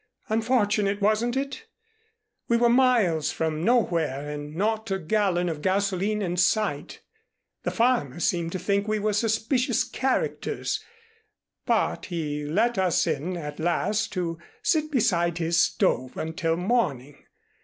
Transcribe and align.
Unfortunate 0.29 0.99
wasn't 0.99 1.37
it? 1.37 1.67
We 2.47 2.57
were 2.57 2.69
miles 2.71 3.29
from 3.31 3.63
nowhere 3.63 4.27
and 4.27 4.55
not 4.55 4.89
a 4.89 4.97
gallon 4.97 5.47
of 5.47 5.61
gasoline 5.61 6.23
in 6.23 6.37
sight. 6.37 7.01
The 7.61 7.69
farmer 7.69 8.19
seemed 8.19 8.51
to 8.53 8.57
think 8.57 8.87
we 8.87 8.97
were 8.97 9.13
suspicious 9.13 9.83
characters, 9.83 10.83
but 11.67 12.05
he 12.07 12.43
let 12.43 12.79
us 12.79 13.05
in 13.05 13.37
at 13.37 13.59
last 13.59 14.11
to 14.13 14.39
sit 14.63 14.89
beside 14.89 15.37
his 15.37 15.61
stove 15.61 16.17
until 16.17 16.57
morning. 16.57 17.19